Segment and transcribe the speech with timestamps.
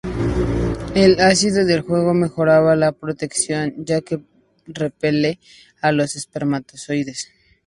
[0.95, 4.19] El ácido del jugo mejoraba la protección, ya que
[4.65, 5.39] repele
[5.79, 7.29] a los espermatozoides.